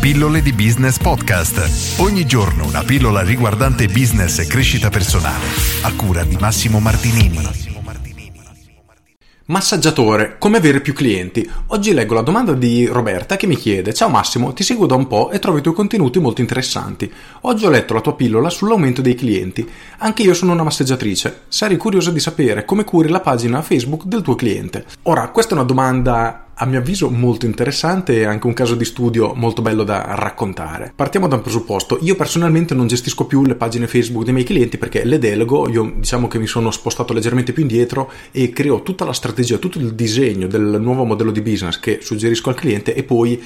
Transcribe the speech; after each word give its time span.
Pillole 0.00 0.40
di 0.42 0.52
Business 0.52 0.96
Podcast. 0.96 1.98
Ogni 1.98 2.24
giorno 2.24 2.66
una 2.66 2.84
pillola 2.84 3.20
riguardante 3.22 3.86
business 3.88 4.38
e 4.38 4.46
crescita 4.46 4.90
personale. 4.90 5.44
A 5.82 5.92
cura 5.92 6.22
di 6.22 6.36
Massimo 6.38 6.78
Martinini. 6.78 7.40
Massaggiatore, 9.46 10.36
come 10.38 10.58
avere 10.58 10.80
più 10.80 10.92
clienti? 10.92 11.50
Oggi 11.68 11.94
leggo 11.94 12.14
la 12.14 12.20
domanda 12.20 12.52
di 12.52 12.86
Roberta 12.86 13.36
che 13.36 13.46
mi 13.46 13.56
chiede 13.56 13.94
Ciao 13.94 14.08
Massimo, 14.08 14.52
ti 14.52 14.62
seguo 14.62 14.86
da 14.86 14.94
un 14.94 15.06
po' 15.06 15.30
e 15.30 15.38
trovo 15.38 15.58
i 15.58 15.62
tuoi 15.62 15.74
contenuti 15.74 16.20
molto 16.20 16.42
interessanti. 16.42 17.10
Oggi 17.42 17.64
ho 17.64 17.70
letto 17.70 17.92
la 17.92 18.00
tua 18.00 18.14
pillola 18.14 18.50
sull'aumento 18.50 19.02
dei 19.02 19.14
clienti. 19.14 19.68
Anche 19.98 20.22
io 20.22 20.34
sono 20.34 20.52
una 20.52 20.62
massaggiatrice. 20.62 21.40
Sarei 21.48 21.76
curiosa 21.76 22.12
di 22.12 22.20
sapere 22.20 22.64
come 22.64 22.84
curi 22.84 23.08
la 23.08 23.20
pagina 23.20 23.62
Facebook 23.62 24.04
del 24.04 24.22
tuo 24.22 24.36
cliente. 24.36 24.84
Ora, 25.04 25.28
questa 25.30 25.54
è 25.54 25.56
una 25.56 25.66
domanda 25.66 26.47
a 26.60 26.66
mio 26.66 26.80
avviso 26.80 27.08
molto 27.08 27.46
interessante 27.46 28.18
e 28.18 28.24
anche 28.24 28.46
un 28.48 28.52
caso 28.52 28.74
di 28.74 28.84
studio 28.84 29.32
molto 29.34 29.62
bello 29.62 29.84
da 29.84 30.14
raccontare. 30.16 30.92
Partiamo 30.94 31.28
da 31.28 31.36
un 31.36 31.42
presupposto, 31.42 31.98
io 32.00 32.16
personalmente 32.16 32.74
non 32.74 32.88
gestisco 32.88 33.26
più 33.26 33.44
le 33.44 33.54
pagine 33.54 33.86
Facebook 33.86 34.24
dei 34.24 34.32
miei 34.32 34.44
clienti 34.44 34.76
perché 34.76 35.04
le 35.04 35.18
delego, 35.18 35.68
io 35.68 35.92
diciamo 35.96 36.26
che 36.26 36.38
mi 36.38 36.48
sono 36.48 36.72
spostato 36.72 37.12
leggermente 37.12 37.52
più 37.52 37.62
indietro 37.62 38.10
e 38.32 38.50
creo 38.50 38.82
tutta 38.82 39.04
la 39.04 39.12
strategia, 39.12 39.58
tutto 39.58 39.78
il 39.78 39.94
disegno 39.94 40.48
del 40.48 40.78
nuovo 40.80 41.04
modello 41.04 41.30
di 41.30 41.42
business 41.42 41.78
che 41.78 42.00
suggerisco 42.02 42.48
al 42.48 42.56
cliente 42.56 42.92
e 42.92 43.04
poi 43.04 43.40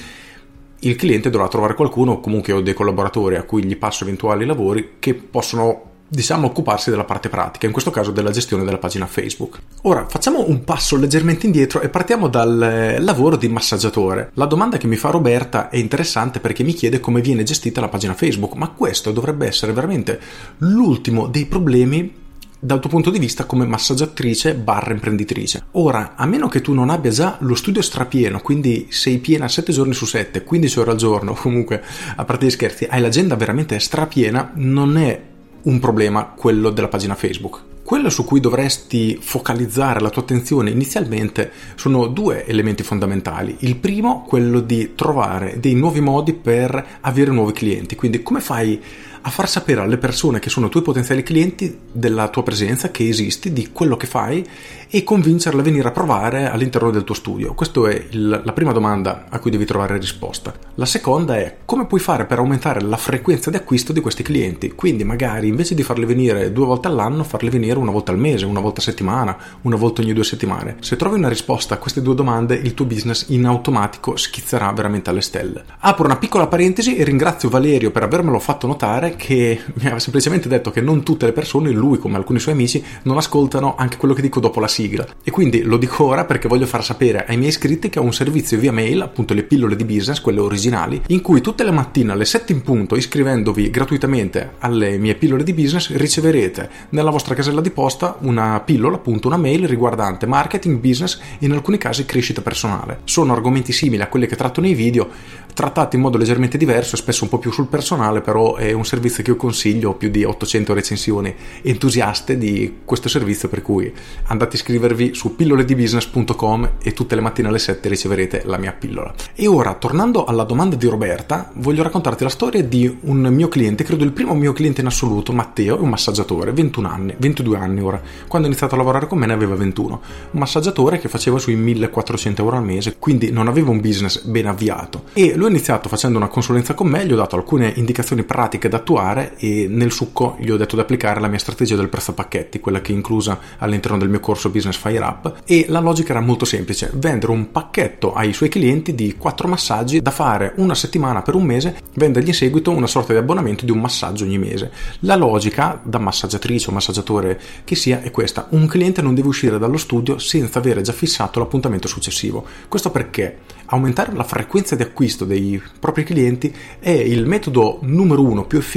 il 0.79 0.95
cliente 0.95 1.29
dovrà 1.29 1.47
trovare 1.47 1.75
qualcuno, 1.75 2.19
comunque 2.19 2.51
ho 2.51 2.61
dei 2.61 2.73
collaboratori 2.73 3.35
a 3.35 3.43
cui 3.43 3.63
gli 3.63 3.77
passo 3.77 4.03
eventuali 4.03 4.45
lavori 4.45 4.93
che 4.97 5.13
possono 5.13 5.91
diciamo 6.07 6.47
occuparsi 6.47 6.89
della 6.89 7.03
parte 7.03 7.29
pratica, 7.29 7.65
in 7.65 7.71
questo 7.71 7.91
caso 7.91 8.11
della 8.11 8.31
gestione 8.31 8.63
della 8.63 8.77
pagina 8.77 9.07
Facebook. 9.07 9.59
Ora 9.83 10.05
facciamo 10.07 10.47
un 10.47 10.63
passo 10.63 10.95
leggermente 10.95 11.45
indietro 11.45 11.81
e 11.81 11.89
partiamo 11.89 12.27
dal 12.27 12.61
eh, 12.61 12.99
lavoro 12.99 13.35
di 13.35 13.47
massaggiatore. 13.47 14.31
La 14.35 14.45
domanda 14.45 14.77
che 14.77 14.87
mi 14.87 14.95
fa 14.95 15.09
Roberta 15.09 15.69
è 15.69 15.77
interessante 15.77 16.39
perché 16.39 16.63
mi 16.63 16.73
chiede 16.73 16.99
come 16.99 17.21
viene 17.21 17.43
gestita 17.43 17.81
la 17.81 17.89
pagina 17.89 18.13
Facebook, 18.13 18.53
ma 18.55 18.69
questo 18.69 19.11
dovrebbe 19.11 19.47
essere 19.47 19.73
veramente 19.73 20.19
l'ultimo 20.59 21.27
dei 21.27 21.45
problemi 21.45 22.21
dal 22.63 22.79
tuo 22.79 22.89
punto 22.89 23.09
di 23.09 23.19
vista 23.19 23.43
come 23.43 23.65
massaggiatrice 23.65 24.55
barra 24.55 24.93
imprenditrice. 24.93 25.65
Ora, 25.71 26.13
a 26.15 26.25
meno 26.25 26.47
che 26.47 26.61
tu 26.61 26.73
non 26.73 26.89
abbia 26.89 27.11
già 27.11 27.35
lo 27.41 27.55
studio 27.55 27.81
strapieno, 27.81 28.39
quindi 28.39 28.87
sei 28.89 29.17
piena 29.17 29.49
7 29.49 29.73
giorni 29.73 29.93
su 29.93 30.05
7, 30.05 30.43
15 30.43 30.79
ore 30.79 30.91
al 30.91 30.97
giorno, 30.97 31.33
comunque 31.39 31.83
a 32.15 32.23
parte 32.23 32.45
gli 32.45 32.49
scherzi, 32.49 32.87
hai 32.89 33.01
l'agenda 33.01 33.35
veramente 33.35 33.77
strapiena, 33.79 34.51
non 34.55 34.97
è 34.97 35.31
un 35.63 35.79
problema 35.79 36.33
quello 36.35 36.69
della 36.69 36.87
pagina 36.87 37.15
Facebook. 37.15 37.61
Quello 37.83 38.09
su 38.09 38.23
cui 38.23 38.39
dovresti 38.39 39.17
focalizzare 39.19 39.99
la 39.99 40.09
tua 40.09 40.21
attenzione 40.21 40.69
inizialmente 40.69 41.51
sono 41.75 42.07
due 42.07 42.45
elementi 42.45 42.81
fondamentali. 42.81 43.57
Il 43.59 43.75
primo, 43.75 44.23
quello 44.25 44.61
di 44.61 44.93
trovare 44.95 45.59
dei 45.59 45.75
nuovi 45.75 45.99
modi 45.99 46.33
per 46.33 46.97
avere 47.01 47.31
nuovi 47.31 47.51
clienti. 47.51 47.95
Quindi 47.95 48.23
come 48.23 48.39
fai 48.39 48.81
a 49.25 49.29
far 49.29 49.47
sapere 49.47 49.81
alle 49.81 49.97
persone 49.97 50.39
che 50.39 50.49
sono 50.49 50.67
i 50.67 50.69
tuoi 50.69 50.83
potenziali 50.83 51.23
clienti 51.23 51.79
della 51.91 52.27
tua 52.27 52.43
presenza, 52.43 52.91
che 52.91 53.07
esisti, 53.07 53.53
di 53.53 53.71
quello 53.71 53.95
che 53.95 54.05
fai 54.05 54.45
e 54.89 55.03
convincerle 55.03 55.61
a 55.61 55.63
venire 55.63 55.87
a 55.87 55.91
provare 55.91 56.49
all'interno 56.49 56.91
del 56.91 57.03
tuo 57.03 57.15
studio. 57.15 57.53
Questa 57.53 57.89
è 57.89 58.07
il, 58.11 58.41
la 58.43 58.51
prima 58.51 58.73
domanda 58.73 59.25
a 59.29 59.39
cui 59.39 59.49
devi 59.49 59.65
trovare 59.65 59.97
risposta. 59.97 60.53
La 60.75 60.85
seconda 60.85 61.37
è 61.37 61.57
come 61.65 61.87
puoi 61.87 62.01
fare 62.01 62.25
per 62.25 62.39
aumentare 62.39 62.81
la 62.81 62.97
frequenza 62.97 63.49
di 63.49 63.55
acquisto 63.55 63.93
di 63.93 64.01
questi 64.01 64.23
clienti. 64.23 64.73
Quindi 64.73 65.03
magari 65.03 65.47
invece 65.47 65.73
di 65.73 65.83
farli 65.83 66.05
venire 66.05 66.51
due 66.51 66.65
volte 66.65 66.89
all'anno, 66.89 67.23
farli 67.23 67.49
venire 67.49 67.79
una 67.79 67.91
volta 67.91 68.11
al 68.11 68.19
mese, 68.19 68.45
una 68.45 68.59
volta 68.59 68.81
a 68.81 68.83
settimana, 68.83 69.35
una 69.61 69.77
volta 69.77 70.01
ogni 70.01 70.13
due 70.13 70.25
settimane. 70.25 70.75
Se 70.81 70.97
trovi 70.97 71.17
una 71.17 71.29
risposta 71.29 71.75
a 71.75 71.77
queste 71.77 72.01
due 72.01 72.13
domande, 72.13 72.55
il 72.55 72.73
tuo 72.73 72.85
business 72.85 73.29
in 73.29 73.45
automatico 73.45 74.17
schizzerà 74.17 74.71
veramente 74.73 75.09
alle 75.09 75.21
stelle. 75.21 75.63
Apro 75.79 76.03
una 76.05 76.17
piccola 76.17 76.47
parentesi 76.47 76.97
e 76.97 77.03
ringrazio 77.03 77.49
Valerio 77.49 77.89
per 77.89 78.03
avermelo 78.03 78.37
fatto 78.37 78.67
notare 78.67 79.12
che 79.15 79.59
mi 79.73 79.87
ha 79.87 79.99
semplicemente 79.99 80.47
detto 80.47 80.71
che 80.71 80.81
non 80.81 81.03
tutte 81.03 81.25
le 81.25 81.33
persone, 81.33 81.71
lui 81.71 81.97
come 81.97 82.17
alcuni 82.17 82.39
suoi 82.39 82.53
amici, 82.53 82.83
non 83.03 83.17
ascoltano 83.17 83.75
anche 83.77 83.97
quello 83.97 84.13
che 84.13 84.21
dico 84.21 84.39
dopo 84.39 84.59
la 84.59 84.67
sigla. 84.67 85.05
E 85.23 85.31
quindi 85.31 85.61
lo 85.61 85.77
dico 85.77 86.03
ora 86.03 86.25
perché 86.25 86.47
voglio 86.47 86.65
far 86.65 86.83
sapere 86.83 87.25
ai 87.25 87.37
miei 87.37 87.49
iscritti 87.49 87.89
che 87.89 87.99
ho 87.99 88.03
un 88.03 88.13
servizio 88.13 88.57
via 88.57 88.71
mail, 88.71 89.01
appunto 89.01 89.33
le 89.33 89.43
pillole 89.43 89.75
di 89.75 89.85
business, 89.85 90.19
quelle 90.19 90.39
originali, 90.39 91.01
in 91.07 91.21
cui 91.21 91.41
tutte 91.41 91.63
le 91.63 91.71
mattine 91.71 92.11
alle 92.11 92.25
7 92.25 92.51
in 92.51 92.61
punto, 92.61 92.95
iscrivendovi 92.95 93.69
gratuitamente 93.69 94.53
alle 94.59 94.97
mie 94.97 95.15
pillole 95.15 95.43
di 95.43 95.53
business, 95.53 95.93
riceverete 95.95 96.69
nella 96.89 97.09
vostra 97.09 97.35
casella 97.35 97.61
di 97.61 97.69
posta 97.69 98.17
una 98.19 98.59
pillola, 98.59 98.95
appunto 98.95 99.27
una 99.27 99.37
mail 99.37 99.67
riguardante 99.67 100.25
marketing, 100.25 100.79
business 100.79 101.19
e 101.39 101.45
in 101.45 101.51
alcuni 101.51 101.77
casi 101.77 102.05
crescita 102.05 102.41
personale. 102.41 102.99
Sono 103.03 103.33
argomenti 103.33 103.71
simili 103.71 104.01
a 104.01 104.07
quelli 104.07 104.27
che 104.27 104.35
tratto 104.35 104.61
nei 104.61 104.73
video, 104.73 105.09
trattati 105.53 105.95
in 105.95 106.01
modo 106.01 106.17
leggermente 106.17 106.57
diverso 106.57 106.95
spesso 106.95 107.23
un 107.23 107.29
po' 107.29 107.37
più 107.37 107.51
sul 107.51 107.67
personale, 107.67 108.21
però 108.21 108.55
è 108.55 108.71
un 108.71 108.85
servizio 108.85 109.01
che 109.09 109.31
io 109.31 109.35
consiglio, 109.35 109.89
ho 109.89 109.93
più 109.95 110.09
di 110.09 110.23
800 110.23 110.73
recensioni 110.73 111.33
entusiaste 111.61 112.37
di 112.37 112.79
questo 112.85 113.09
servizio, 113.09 113.49
per 113.49 113.61
cui 113.61 113.91
andate 114.27 114.51
a 114.51 114.55
iscrivervi 114.55 115.13
su 115.13 115.35
pilloledibusiness.com 115.35 116.71
e 116.81 116.93
tutte 116.93 117.15
le 117.15 117.21
mattine 117.21 117.47
alle 117.47 117.59
7 117.59 117.89
riceverete 117.89 118.43
la 118.45 118.57
mia 118.57 118.71
pillola. 118.71 119.13
E 119.35 119.47
ora, 119.47 119.73
tornando 119.73 120.25
alla 120.25 120.43
domanda 120.43 120.75
di 120.75 120.87
Roberta, 120.87 121.51
voglio 121.55 121.83
raccontarti 121.83 122.23
la 122.23 122.29
storia 122.29 122.63
di 122.63 122.97
un 123.01 123.19
mio 123.31 123.47
cliente, 123.47 123.83
credo 123.83 124.03
il 124.03 124.11
primo 124.11 124.33
mio 124.33 124.53
cliente 124.53 124.81
in 124.81 124.87
assoluto, 124.87 125.33
Matteo, 125.33 125.77
è 125.77 125.81
un 125.81 125.89
massaggiatore, 125.89 126.51
21 126.51 126.87
anni, 126.87 127.15
22 127.17 127.57
anni 127.57 127.81
ora, 127.81 128.01
quando 128.27 128.47
ha 128.47 128.51
iniziato 128.51 128.75
a 128.75 128.77
lavorare 128.77 129.07
con 129.07 129.17
me 129.17 129.25
ne 129.25 129.33
aveva 129.33 129.55
21, 129.55 130.01
un 130.31 130.39
massaggiatore 130.39 130.99
che 130.99 131.09
faceva 131.09 131.39
sui 131.39 131.55
1400 131.55 132.41
euro 132.41 132.57
al 132.57 132.63
mese, 132.63 132.97
quindi 132.99 133.31
non 133.31 133.47
aveva 133.47 133.71
un 133.71 133.81
business 133.81 134.23
ben 134.23 134.47
avviato. 134.47 135.03
E 135.13 135.35
lui 135.35 135.47
ha 135.47 135.49
iniziato 135.49 135.89
facendo 135.89 136.17
una 136.17 136.27
consulenza 136.27 136.73
con 136.73 136.87
me, 136.87 137.05
gli 137.05 137.11
ho 137.11 137.17
dato 137.17 137.35
alcune 137.35 137.73
indicazioni 137.75 138.23
pratiche 138.23 138.69
da 138.69 138.77
attuare 138.77 138.92
e 139.37 139.67
nel 139.69 139.91
succo 139.91 140.35
gli 140.39 140.49
ho 140.49 140.57
detto 140.57 140.75
di 140.75 140.81
applicare 140.81 141.19
la 141.19 141.27
mia 141.27 141.39
strategia 141.39 141.75
del 141.75 141.89
prezzo 141.89 142.11
a 142.11 142.13
pacchetti, 142.13 142.59
quella 142.59 142.81
che 142.81 142.91
è 142.91 142.95
inclusa 142.95 143.39
all'interno 143.57 143.97
del 143.97 144.09
mio 144.09 144.19
corso 144.19 144.49
Business 144.49 144.77
Fire 144.77 145.03
Up 145.03 145.41
e 145.45 145.65
la 145.69 145.79
logica 145.79 146.11
era 146.11 146.21
molto 146.21 146.45
semplice, 146.45 146.91
vendere 146.93 147.31
un 147.31 147.51
pacchetto 147.51 148.13
ai 148.13 148.33
suoi 148.33 148.49
clienti 148.49 148.93
di 148.93 149.15
4 149.17 149.47
massaggi 149.47 150.01
da 150.01 150.11
fare 150.11 150.53
una 150.57 150.75
settimana 150.75 151.21
per 151.21 151.35
un 151.35 151.43
mese, 151.43 151.77
vendergli 151.95 152.27
in 152.27 152.33
seguito 152.33 152.71
una 152.71 152.87
sorta 152.87 153.13
di 153.13 153.19
abbonamento 153.19 153.65
di 153.65 153.71
un 153.71 153.79
massaggio 153.79 154.23
ogni 154.23 154.37
mese. 154.37 154.71
La 154.99 155.15
logica 155.15 155.79
da 155.83 155.97
massaggiatrice 155.97 156.69
o 156.69 156.73
massaggiatore 156.73 157.39
che 157.63 157.75
sia 157.75 158.01
è 158.01 158.11
questa, 158.11 158.47
un 158.49 158.67
cliente 158.67 159.01
non 159.01 159.15
deve 159.15 159.27
uscire 159.27 159.57
dallo 159.57 159.77
studio 159.77 160.17
senza 160.19 160.59
avere 160.59 160.81
già 160.81 160.93
fissato 160.93 161.39
l'appuntamento 161.39 161.87
successivo. 161.87 162.45
Questo 162.67 162.91
perché 162.91 163.39
aumentare 163.65 164.13
la 164.13 164.23
frequenza 164.23 164.75
di 164.75 164.83
acquisto 164.83 165.25
dei 165.25 165.61
propri 165.79 166.03
clienti 166.03 166.53
è 166.79 166.91
il 166.91 167.25
metodo 167.25 167.79
numero 167.81 168.21
uno 168.21 168.45
più 168.45 168.59
efficace 168.59 168.72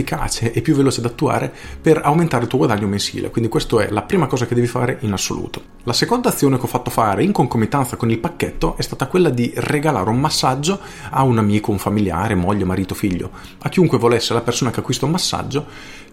e 0.52 0.60
più 0.60 0.74
veloce 0.74 1.00
da 1.00 1.08
attuare 1.08 1.52
per 1.80 2.00
aumentare 2.04 2.42
il 2.42 2.48
tuo 2.48 2.58
guadagno 2.58 2.86
mensile. 2.86 3.30
Quindi 3.30 3.48
questa 3.48 3.82
è 3.82 3.90
la 3.90 4.02
prima 4.02 4.26
cosa 4.26 4.46
che 4.46 4.54
devi 4.54 4.66
fare 4.66 4.98
in 5.00 5.12
assoluto. 5.12 5.74
La 5.84 5.92
seconda 5.92 6.28
azione 6.28 6.56
che 6.56 6.64
ho 6.64 6.68
fatto 6.68 6.90
fare 6.90 7.22
in 7.22 7.32
concomitanza 7.32 7.96
con 7.96 8.10
il 8.10 8.18
pacchetto 8.18 8.76
è 8.76 8.82
stata 8.82 9.06
quella 9.06 9.30
di 9.30 9.52
regalare 9.54 10.10
un 10.10 10.18
massaggio 10.18 10.80
a 11.10 11.22
un 11.22 11.38
amico, 11.38 11.70
un 11.70 11.78
familiare, 11.78 12.34
moglie, 12.34 12.64
marito, 12.64 12.94
figlio, 12.94 13.30
a 13.58 13.68
chiunque 13.68 13.98
volesse 13.98 14.34
la 14.34 14.40
persona 14.40 14.70
che 14.70 14.80
acquista 14.80 15.04
un 15.04 15.12
massaggio, 15.12 15.66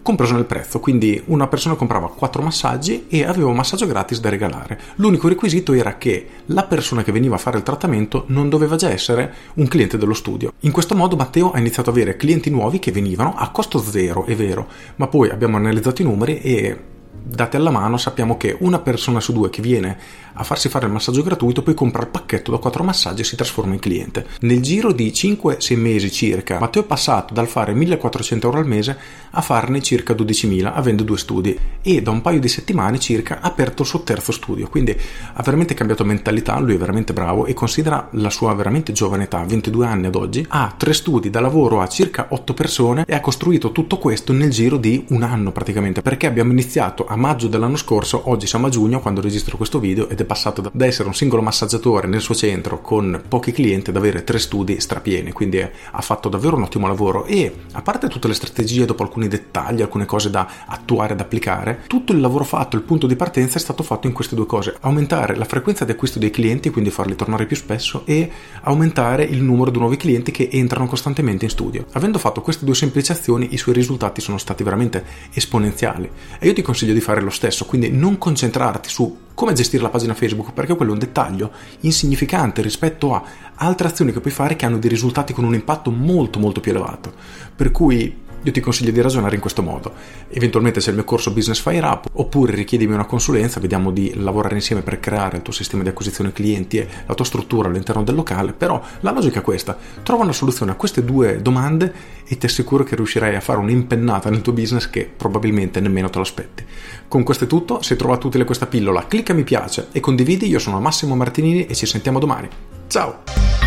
compreso 0.04 0.34
nel 0.34 0.44
prezzo. 0.44 0.78
Quindi 0.78 1.20
una 1.26 1.48
persona 1.48 1.74
comprava 1.74 2.10
quattro 2.10 2.42
massaggi 2.42 3.06
e 3.08 3.24
aveva 3.24 3.48
un 3.48 3.56
massaggio 3.56 3.86
gratis 3.86 4.20
da 4.20 4.28
regalare. 4.28 4.78
L'unico 4.96 5.26
requisito 5.26 5.72
era 5.72 5.96
che 5.96 6.28
la 6.46 6.64
persona 6.64 7.02
che 7.02 7.10
veniva 7.10 7.34
a 7.34 7.38
fare 7.38 7.56
il 7.56 7.64
trattamento 7.64 8.24
non 8.28 8.48
doveva 8.48 8.76
già 8.76 8.90
essere 8.90 9.34
un 9.54 9.66
cliente 9.66 9.98
dello 9.98 10.14
studio. 10.14 10.52
In 10.60 10.72
questo 10.72 10.94
modo 10.94 11.16
Matteo 11.16 11.50
ha 11.52 11.58
iniziato 11.58 11.90
ad 11.90 11.96
avere 11.96 12.16
clienti 12.16 12.50
nuovi 12.50 12.78
che 12.78 12.92
venivano 12.92 13.34
a 13.34 13.48
costo 13.48 13.78
zero, 13.78 14.26
è 14.26 14.36
vero, 14.36 14.68
ma 14.96 15.08
poi 15.08 15.30
abbiamo 15.30 15.56
analizzato 15.56 16.02
i 16.02 16.04
numeri 16.04 16.38
e 16.40 16.78
date 17.26 17.56
alla 17.56 17.70
mano 17.70 17.96
sappiamo 17.96 18.36
che 18.36 18.54
una 18.60 18.80
persona 18.80 19.18
su 19.18 19.32
due 19.32 19.48
che 19.48 19.62
viene 19.62 19.96
a 20.34 20.44
farsi 20.44 20.68
fare 20.68 20.86
il 20.86 20.92
massaggio 20.92 21.22
gratuito 21.22 21.62
poi 21.62 21.74
compra 21.74 22.02
il 22.02 22.08
pacchetto 22.08 22.50
da 22.50 22.58
4 22.58 22.82
massaggi 22.82 23.22
e 23.22 23.24
si 23.24 23.36
trasforma 23.36 23.72
in 23.72 23.78
cliente. 23.78 24.26
Nel 24.40 24.60
giro 24.60 24.92
di 24.92 25.10
5-6 25.10 25.78
mesi 25.78 26.10
circa 26.10 26.58
Matteo 26.58 26.82
è 26.82 26.86
passato 26.86 27.32
dal 27.32 27.48
fare 27.48 27.72
1400 27.72 28.46
euro 28.46 28.58
al 28.58 28.66
mese 28.66 28.96
a 29.30 29.40
farne 29.40 29.80
circa 29.80 30.12
12.000 30.14 30.72
avendo 30.72 31.02
due 31.02 31.18
studi 31.18 31.58
e 31.80 32.02
da 32.02 32.10
un 32.10 32.20
paio 32.20 32.40
di 32.40 32.48
settimane 32.48 32.98
circa 32.98 33.40
ha 33.40 33.46
aperto 33.46 33.82
il 33.82 33.88
suo 33.88 34.02
terzo 34.02 34.32
studio 34.32 34.68
quindi 34.68 34.96
ha 35.32 35.42
veramente 35.42 35.74
cambiato 35.74 36.04
mentalità, 36.04 36.58
lui 36.58 36.74
è 36.74 36.78
veramente 36.78 37.12
bravo 37.12 37.46
e 37.46 37.54
considera 37.54 38.08
la 38.12 38.30
sua 38.30 38.52
veramente 38.54 38.92
giovane 38.92 39.24
età, 39.24 39.42
22 39.44 39.86
anni 39.86 40.06
ad 40.06 40.14
oggi, 40.14 40.44
ha 40.48 40.74
tre 40.76 40.92
studi 40.92 41.30
da 41.30 41.40
lavoro 41.40 41.80
a 41.80 41.88
circa 41.88 42.26
8 42.30 42.54
persone 42.54 43.04
e 43.06 43.14
ha 43.14 43.20
costruito 43.20 43.72
tutto 43.72 43.98
questo 43.98 44.32
nel 44.32 44.50
giro 44.50 44.76
di 44.76 45.04
un 45.08 45.22
anno 45.22 45.52
praticamente 45.52 46.02
perché 46.02 46.26
abbiamo 46.26 46.52
iniziato 46.52 47.06
a 47.06 47.13
a 47.14 47.16
maggio 47.16 47.46
dell'anno 47.46 47.76
scorso, 47.76 48.28
oggi 48.28 48.48
siamo 48.48 48.66
a 48.66 48.70
giugno 48.70 48.98
quando 48.98 49.20
registro 49.20 49.56
questo 49.56 49.78
video 49.78 50.08
ed 50.08 50.20
è 50.20 50.24
passato 50.24 50.68
da 50.72 50.84
essere 50.84 51.06
un 51.06 51.14
singolo 51.14 51.42
massaggiatore 51.42 52.08
nel 52.08 52.20
suo 52.20 52.34
centro 52.34 52.80
con 52.80 53.22
pochi 53.28 53.52
clienti 53.52 53.90
ad 53.90 53.96
avere 53.96 54.24
tre 54.24 54.40
studi 54.40 54.80
strapieni, 54.80 55.30
quindi 55.30 55.60
ha 55.60 56.00
fatto 56.00 56.28
davvero 56.28 56.56
un 56.56 56.64
ottimo 56.64 56.88
lavoro. 56.88 57.24
E 57.24 57.54
a 57.70 57.82
parte 57.82 58.08
tutte 58.08 58.26
le 58.26 58.34
strategie 58.34 58.84
dopo 58.84 59.04
alcuni 59.04 59.28
dettagli, 59.28 59.80
alcune 59.80 60.06
cose 60.06 60.28
da 60.28 60.64
attuare, 60.66 61.14
da 61.14 61.22
applicare, 61.22 61.84
tutto 61.86 62.10
il 62.10 62.18
lavoro 62.18 62.42
fatto, 62.42 62.74
il 62.74 62.82
punto 62.82 63.06
di 63.06 63.14
partenza 63.14 63.58
è 63.58 63.60
stato 63.60 63.84
fatto 63.84 64.08
in 64.08 64.12
queste 64.12 64.34
due 64.34 64.46
cose, 64.46 64.76
aumentare 64.80 65.36
la 65.36 65.44
frequenza 65.44 65.84
di 65.84 65.92
acquisto 65.92 66.18
dei 66.18 66.30
clienti, 66.30 66.70
quindi 66.70 66.90
farli 66.90 67.14
tornare 67.14 67.46
più 67.46 67.54
spesso 67.54 68.02
e 68.06 68.28
aumentare 68.62 69.22
il 69.22 69.40
numero 69.40 69.70
di 69.70 69.78
nuovi 69.78 69.96
clienti 69.96 70.32
che 70.32 70.48
entrano 70.50 70.88
costantemente 70.88 71.44
in 71.44 71.50
studio. 71.52 71.86
Avendo 71.92 72.18
fatto 72.18 72.40
queste 72.40 72.64
due 72.64 72.74
semplici 72.74 73.12
azioni 73.12 73.54
i 73.54 73.56
suoi 73.56 73.76
risultati 73.76 74.20
sono 74.20 74.36
stati 74.36 74.64
veramente 74.64 75.04
esponenziali. 75.32 76.10
E 76.40 76.48
io 76.48 76.52
ti 76.52 76.62
consiglio 76.62 76.92
di 76.92 77.02
fare 77.04 77.20
lo 77.20 77.30
stesso, 77.30 77.64
quindi 77.66 77.90
non 77.90 78.18
concentrarti 78.18 78.88
su 78.88 79.18
come 79.34 79.52
gestire 79.52 79.82
la 79.82 79.90
pagina 79.90 80.14
Facebook, 80.14 80.52
perché 80.52 80.74
quello 80.74 80.92
è 80.92 80.94
un 80.94 81.00
dettaglio 81.00 81.50
insignificante 81.80 82.62
rispetto 82.62 83.14
a 83.14 83.22
altre 83.56 83.88
azioni 83.88 84.12
che 84.12 84.20
puoi 84.20 84.32
fare 84.32 84.56
che 84.56 84.64
hanno 84.64 84.78
dei 84.78 84.90
risultati 84.90 85.32
con 85.32 85.44
un 85.44 85.54
impatto 85.54 85.90
molto 85.90 86.38
molto 86.38 86.60
più 86.60 86.70
elevato. 86.72 87.12
Per 87.54 87.70
cui 87.70 88.22
io 88.44 88.52
ti 88.52 88.60
consiglio 88.60 88.90
di 88.90 89.00
ragionare 89.00 89.34
in 89.34 89.40
questo 89.40 89.62
modo. 89.62 89.92
Eventualmente 90.28 90.80
c'è 90.80 90.90
il 90.90 90.96
mio 90.96 91.04
corso 91.04 91.32
Business 91.32 91.60
Fire 91.60 91.84
Up, 91.84 92.08
oppure 92.12 92.54
richiedimi 92.54 92.92
una 92.92 93.06
consulenza, 93.06 93.58
vediamo 93.58 93.90
di 93.90 94.12
lavorare 94.16 94.54
insieme 94.54 94.82
per 94.82 95.00
creare 95.00 95.38
il 95.38 95.42
tuo 95.42 95.52
sistema 95.52 95.82
di 95.82 95.88
acquisizione 95.88 96.32
clienti 96.32 96.78
e 96.78 96.88
la 97.06 97.14
tua 97.14 97.24
struttura 97.24 97.68
all'interno 97.68 98.02
del 98.02 98.14
locale, 98.14 98.52
però 98.52 98.80
la 99.00 99.10
logica 99.10 99.40
è 99.40 99.42
questa, 99.42 99.76
trova 100.02 100.24
una 100.24 100.32
soluzione 100.32 100.72
a 100.72 100.74
queste 100.74 101.04
due 101.04 101.40
domande 101.40 101.92
e 102.26 102.36
ti 102.36 102.46
assicuro 102.46 102.84
che 102.84 102.96
riuscirai 102.96 103.34
a 103.34 103.40
fare 103.40 103.58
un'impennata 103.58 104.30
nel 104.30 104.42
tuo 104.42 104.52
business 104.52 104.88
che 104.90 105.10
probabilmente 105.14 105.80
nemmeno 105.80 106.10
te 106.10 106.16
lo 106.18 106.24
aspetti. 106.24 106.64
Con 107.08 107.22
questo 107.22 107.44
è 107.44 107.46
tutto, 107.46 107.82
se 107.82 107.94
hai 107.94 107.98
trovato 107.98 108.26
utile 108.26 108.44
questa 108.44 108.66
pillola 108.66 109.06
clicca 109.06 109.32
mi 109.32 109.44
piace 109.44 109.88
e 109.92 110.00
condividi, 110.00 110.46
io 110.46 110.58
sono 110.58 110.80
Massimo 110.80 111.16
Martinini 111.16 111.66
e 111.66 111.74
ci 111.74 111.86
sentiamo 111.86 112.18
domani. 112.18 112.48
Ciao! 112.88 113.63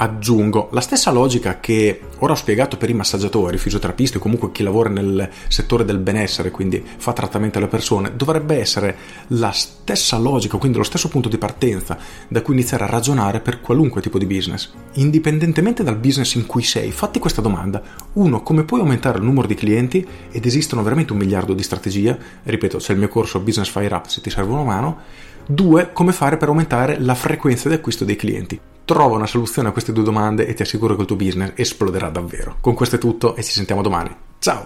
Aggiungo 0.00 0.68
la 0.72 0.80
stessa 0.80 1.10
logica 1.10 1.58
che 1.58 2.00
ora 2.18 2.32
ho 2.32 2.36
spiegato 2.36 2.76
per 2.76 2.90
i 2.90 2.94
massaggiatori, 2.94 3.58
fisioterapisti 3.58 4.18
o 4.18 4.20
comunque 4.20 4.52
chi 4.52 4.62
lavora 4.62 4.88
nel 4.88 5.28
settore 5.48 5.84
del 5.84 5.98
benessere, 5.98 6.50
quindi 6.50 6.84
fa 6.96 7.12
trattamento 7.12 7.58
alle 7.58 7.66
persone, 7.66 8.12
dovrebbe 8.14 8.58
essere 8.58 8.96
la 9.28 9.50
stessa 9.50 10.16
logica, 10.18 10.56
quindi 10.56 10.78
lo 10.78 10.84
stesso 10.84 11.08
punto 11.08 11.28
di 11.28 11.38
partenza 11.38 11.98
da 12.28 12.42
cui 12.42 12.54
iniziare 12.54 12.84
a 12.84 12.88
ragionare 12.88 13.40
per 13.40 13.60
qualunque 13.60 14.00
tipo 14.00 14.18
di 14.18 14.26
business. 14.26 14.70
Indipendentemente 14.94 15.82
dal 15.82 15.96
business 15.96 16.34
in 16.34 16.46
cui 16.46 16.62
sei, 16.62 16.92
fatti 16.92 17.18
questa 17.18 17.42
domanda. 17.42 17.82
Uno, 18.14 18.42
come 18.42 18.64
puoi 18.64 18.80
aumentare 18.80 19.18
il 19.18 19.24
numero 19.24 19.48
di 19.48 19.54
clienti? 19.54 20.06
Ed 20.30 20.46
esistono 20.46 20.82
veramente 20.82 21.12
un 21.12 21.18
miliardo 21.18 21.54
di 21.54 21.62
strategie. 21.62 22.16
Ripeto, 22.44 22.78
c'è 22.78 22.92
il 22.92 22.98
mio 22.98 23.08
corso 23.08 23.40
Business 23.40 23.68
Fire 23.68 23.94
Up 23.94 24.06
se 24.06 24.20
ti 24.20 24.30
serve 24.30 24.52
una 24.52 24.62
mano. 24.62 24.98
Due, 25.46 25.90
come 25.92 26.12
fare 26.12 26.36
per 26.36 26.48
aumentare 26.48 27.00
la 27.00 27.14
frequenza 27.14 27.68
di 27.68 27.74
acquisto 27.74 28.04
dei 28.04 28.16
clienti. 28.16 28.60
Trova 28.88 29.16
una 29.16 29.26
soluzione 29.26 29.68
a 29.68 29.72
queste 29.72 29.92
due 29.92 30.02
domande 30.02 30.46
e 30.46 30.54
ti 30.54 30.62
assicuro 30.62 30.94
che 30.94 31.02
il 31.02 31.06
tuo 31.06 31.16
business 31.16 31.52
esploderà 31.56 32.08
davvero. 32.08 32.56
Con 32.62 32.72
questo 32.72 32.96
è 32.96 32.98
tutto 32.98 33.36
e 33.36 33.42
ci 33.44 33.52
sentiamo 33.52 33.82
domani. 33.82 34.16
Ciao! 34.38 34.64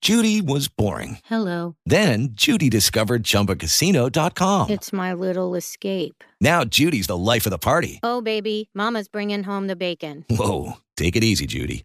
Judy 0.00 0.40
was 0.40 0.70
boring. 0.74 1.18
Hello. 1.28 1.74
Then 1.84 2.28
Judy 2.32 2.70
discovered 2.70 3.24
chumbacasino.com. 3.24 4.70
It's 4.70 4.90
my 4.90 5.12
little 5.12 5.54
escape. 5.54 6.24
Now 6.40 6.64
Judy's 6.64 7.08
the 7.08 7.16
life 7.18 7.44
of 7.44 7.50
the 7.50 7.58
party. 7.58 7.98
Oh, 8.02 8.22
baby, 8.22 8.70
Mama's 8.72 9.06
bringing 9.06 9.42
home 9.42 9.66
the 9.66 9.76
bacon. 9.76 10.24
Whoa. 10.30 10.78
Take 10.96 11.14
it 11.14 11.22
easy, 11.22 11.44
Judy. 11.44 11.84